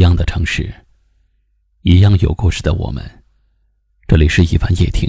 [0.00, 0.72] 一样的城市，
[1.82, 3.04] 一样有故事的我们。
[4.08, 5.06] 这里是一凡夜听，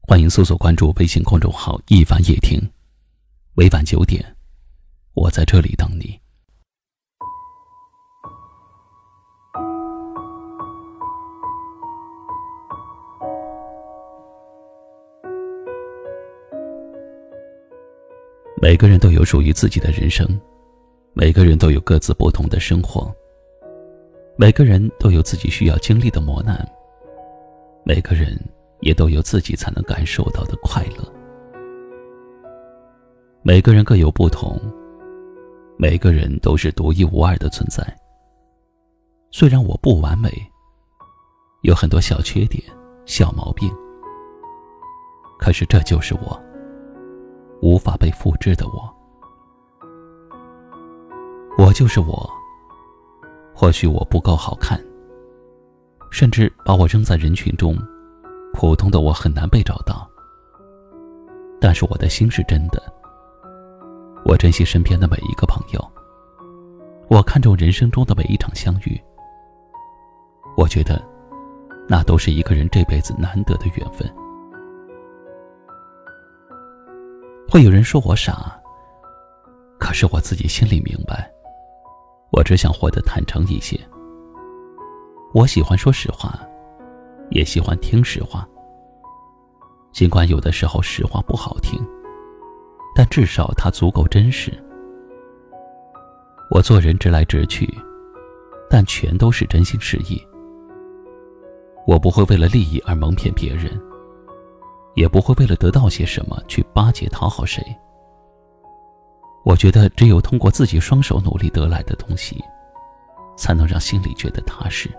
[0.00, 2.58] 欢迎搜索关注微信公众号“一凡夜听”。
[3.52, 4.24] 每晚九点，
[5.12, 6.18] 我在这里等你。
[18.56, 20.26] 每个人都有属于自己的人生，
[21.12, 23.14] 每个人都有各自不同的生活。
[24.40, 26.66] 每个人都有自己需要经历的磨难，
[27.84, 28.34] 每个人
[28.80, 31.04] 也都有自己才能感受到的快乐。
[33.42, 34.58] 每个人各有不同，
[35.76, 37.84] 每个人都是独一无二的存在。
[39.30, 40.30] 虽然我不完美，
[41.60, 42.64] 有很多小缺点、
[43.04, 43.70] 小毛病，
[45.38, 46.42] 可是这就是我，
[47.60, 48.90] 无法被复制的我。
[51.58, 52.39] 我就是我。
[53.60, 54.82] 或许我不够好看，
[56.10, 57.76] 甚至把我扔在人群中，
[58.54, 60.10] 普通的我很难被找到。
[61.60, 62.82] 但是我的心是真的，
[64.24, 65.92] 我珍惜身边的每一个朋友，
[67.10, 68.98] 我看重人生中的每一场相遇。
[70.56, 70.98] 我觉得，
[71.86, 74.10] 那都是一个人这辈子难得的缘分。
[77.46, 78.58] 会有人说我傻，
[79.78, 81.30] 可是我自己心里明白。
[82.32, 83.78] 我只想活得坦诚一些。
[85.32, 86.38] 我喜欢说实话，
[87.30, 88.46] 也喜欢听实话。
[89.92, 91.80] 尽管有的时候实话不好听，
[92.94, 94.52] 但至少它足够真实。
[96.50, 97.68] 我做人直来直去，
[98.68, 100.20] 但全都是真心实意。
[101.86, 103.80] 我不会为了利益而蒙骗别人，
[104.94, 107.64] 也不会为了得到些什么去巴结讨好谁。
[109.42, 112.42] 我觉得，只有通过自己双手努力得来的东西，
[113.36, 114.90] 才能让心里觉得踏实。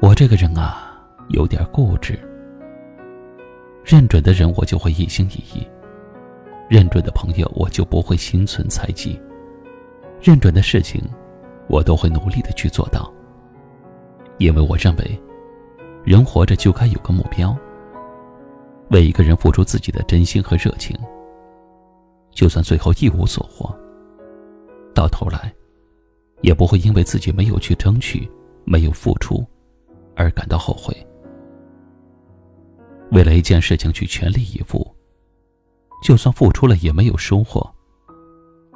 [0.00, 0.92] 我这个人啊，
[1.30, 2.18] 有点固执。
[3.82, 5.66] 认准的人，我就会一心一意；
[6.68, 9.18] 认准的朋友，我就不会心存猜忌；
[10.20, 11.02] 认准的事情，
[11.68, 13.10] 我都会努力的去做到。
[14.36, 15.20] 因为我认为，
[16.04, 17.56] 人活着就该有个目标，
[18.90, 20.94] 为一个人付出自己的真心和热情。
[22.40, 23.70] 就算最后一无所获，
[24.94, 25.54] 到头来，
[26.40, 28.26] 也不会因为自己没有去争取、
[28.64, 29.46] 没有付出，
[30.16, 30.96] 而感到后悔。
[33.12, 34.90] 为了一件事情去全力以赴，
[36.02, 37.60] 就算付出了也没有收获，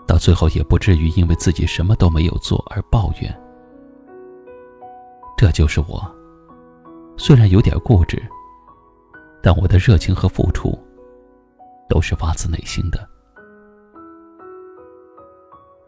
[0.06, 3.34] 到最后也不至于因为自己什么都没有做而抱怨。
[5.38, 6.06] 这就是我，
[7.16, 8.22] 虽然有点固执，
[9.42, 10.78] 但我的热情和付出，
[11.88, 13.13] 都是发自内心的。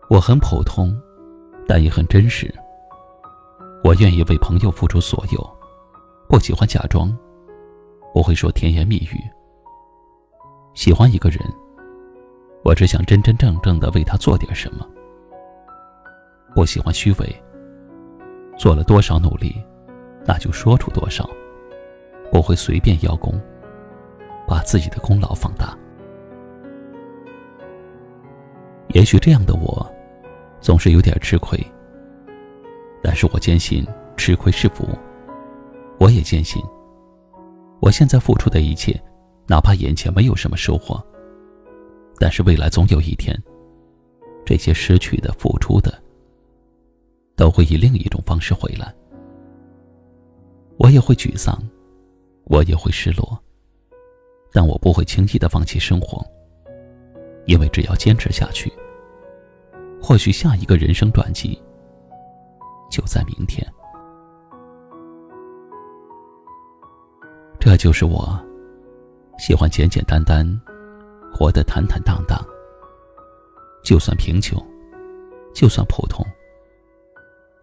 [0.08, 0.96] 我很普通，
[1.66, 2.52] 但也很真实。
[3.82, 5.56] 我愿意为朋友付出所有，
[6.28, 7.12] 不喜欢假装，
[8.14, 9.20] 不会说甜言蜜语。
[10.74, 11.40] 喜欢一个人，
[12.64, 14.86] 我只想真真正正的为他做点什么。
[16.54, 17.42] 不喜欢虚伪，
[18.56, 19.60] 做了多少努力，
[20.24, 21.28] 那就说出多少，
[22.30, 23.40] 不会随便邀功，
[24.46, 25.76] 把自己的功劳放大。
[28.90, 29.84] 也许这样的我。
[30.66, 31.56] 总是有点吃亏，
[33.00, 34.84] 但是我坚信吃亏是福。
[35.96, 36.60] 我也坚信，
[37.78, 39.00] 我现在付出的一切，
[39.46, 41.00] 哪怕眼前没有什么收获，
[42.18, 43.40] 但是未来总有一天，
[44.44, 46.02] 这些失去的、付出的，
[47.36, 48.92] 都会以另一种方式回来。
[50.78, 51.56] 我也会沮丧，
[52.46, 53.38] 我也会失落，
[54.50, 56.26] 但我不会轻易的放弃生活，
[57.44, 58.68] 因为只要坚持下去。
[60.06, 61.60] 或许下一个人生转机
[62.88, 63.66] 就在明天。
[67.58, 68.38] 这就是我，
[69.36, 70.46] 喜欢简简单单，
[71.34, 72.40] 活得坦坦荡荡。
[73.82, 74.64] 就算贫穷，
[75.52, 76.24] 就算普通，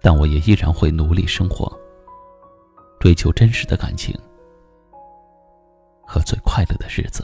[0.02, 1.72] 但我也依然会努力生活，
[3.00, 4.14] 追求真实的感情
[6.06, 7.24] 和最快乐的日子。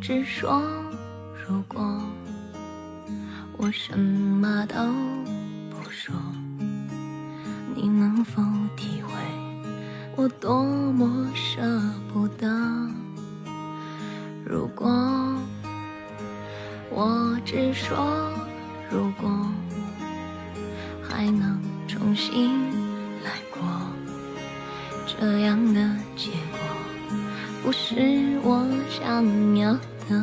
[0.00, 0.62] 只说
[1.46, 2.02] 如果，
[3.58, 4.74] 我什么都
[5.68, 6.14] 不说，
[7.74, 8.42] 你能否
[8.76, 9.12] 体会
[10.16, 11.60] 我多么舍
[12.10, 12.48] 不得？
[14.42, 14.88] 如果
[16.88, 18.32] 我只说
[18.90, 19.30] 如果，
[21.06, 22.70] 还能重新
[23.22, 23.62] 来过，
[25.06, 26.09] 这样的。
[27.62, 27.94] 不是
[28.42, 29.72] 我想要
[30.08, 30.16] 的。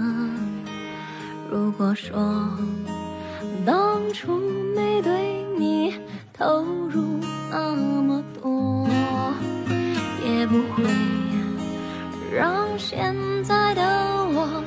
[1.50, 2.18] 如果说
[3.66, 4.38] 当初
[4.76, 5.94] 没对你
[6.34, 7.20] 投入
[7.50, 8.88] 那么多，
[10.26, 10.84] 也不会
[12.36, 13.82] 让现在的
[14.34, 14.64] 我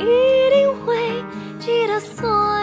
[0.00, 0.96] 一定会
[1.58, 2.59] 记得所有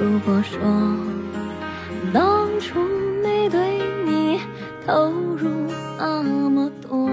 [0.00, 0.58] 如果说
[2.10, 2.80] 当初
[3.22, 4.40] 没对你
[4.86, 5.50] 投入
[5.98, 7.06] 那么多，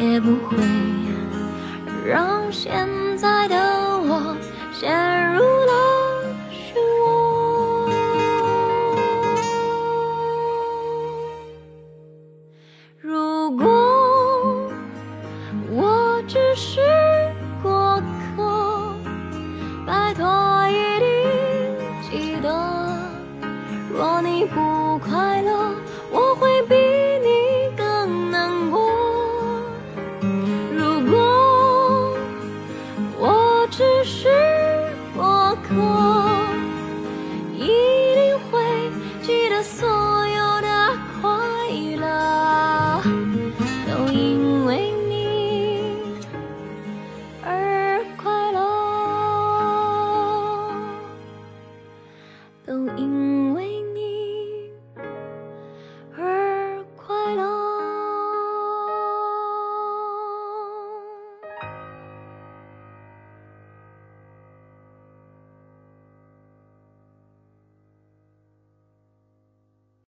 [0.00, 0.56] 也不会
[2.06, 2.88] 让现
[3.18, 3.65] 在的。
[23.96, 25.85] 若你不快乐。